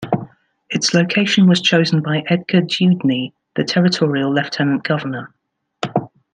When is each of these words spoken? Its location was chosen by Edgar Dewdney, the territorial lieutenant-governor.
Its 0.71 0.95
location 0.95 1.45
was 1.47 1.61
chosen 1.61 2.01
by 2.01 2.23
Edgar 2.27 2.61
Dewdney, 2.61 3.33
the 3.55 3.63
territorial 3.63 4.33
lieutenant-governor. 4.33 5.31